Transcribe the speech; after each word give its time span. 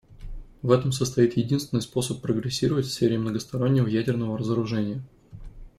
В 0.63 0.71
этом 0.71 0.91
состоит 0.91 1.37
единственный 1.37 1.83
способ 1.83 2.21
прогрессировать 2.23 2.87
в 2.87 2.91
сфере 2.91 3.19
многостороннего 3.19 3.85
ядерного 3.85 4.35
разоружения. 4.35 5.03